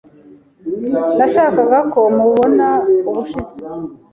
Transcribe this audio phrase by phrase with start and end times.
[1.17, 2.67] Nashakaga ko mubona
[3.09, 3.57] ubushize.